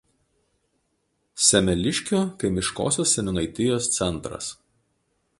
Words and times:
Semeliškių 1.47 2.21
kaimiškosios 2.43 3.13
seniūnaitijos 3.17 3.91
centras. 3.99 4.49